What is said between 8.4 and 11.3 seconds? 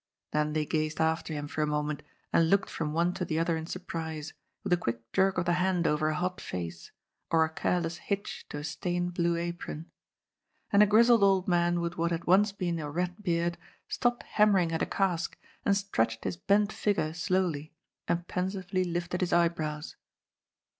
to a stained blue apron. And a grizzled